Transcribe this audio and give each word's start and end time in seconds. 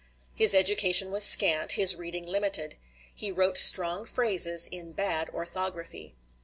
His 0.33 0.55
education 0.55 1.11
was 1.11 1.23
scant, 1.23 1.73
his 1.73 1.95
reading 1.95 2.25
limited; 2.25 2.75
he 3.13 3.31
wrote 3.31 3.59
strong 3.59 4.03
phrases 4.03 4.65
in 4.65 4.93
bad 4.93 5.29
orthography. 5.29 6.15